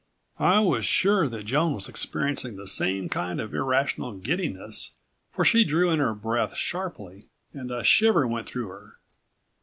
[0.39, 4.95] I was sure that Joan was experiencing the same kind of irrational giddiness,
[5.31, 8.95] for she drew in her breath sharply and a shiver went through her.